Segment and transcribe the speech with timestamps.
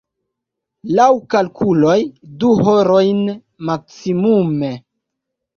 [0.99, 1.97] Laŭ kalkuloj,
[2.45, 3.21] du horojn
[3.71, 4.77] maksimume.